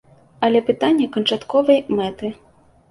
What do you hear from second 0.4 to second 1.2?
Але пытанне